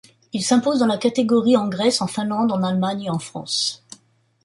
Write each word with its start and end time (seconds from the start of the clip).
Il 0.33 0.43
s'impose 0.43 0.79
dans 0.79 0.87
la 0.87 0.97
catégorie, 0.97 1.55
en 1.55 1.67
Grèce, 1.67 2.01
en 2.01 2.07
Finlande, 2.07 2.51
en 2.51 2.63
Allemagne, 2.63 3.03
et 3.03 3.09
en 3.11 3.19
France. 3.19 3.83